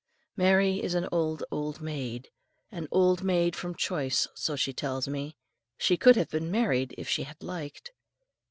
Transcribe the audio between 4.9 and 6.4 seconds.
me, she could have